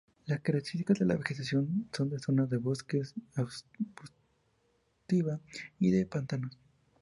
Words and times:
Las 0.25 0.39
características 0.41 0.97
de 0.97 1.05
la 1.05 1.15
vegetación 1.15 1.87
son 1.93 2.09
de 2.09 2.17
zona 2.17 2.47
de 2.47 2.57
bosques, 2.57 3.13
arbustiva, 3.35 5.39
y 5.79 5.91
de 5.91 6.07
pantanos. 6.07 6.57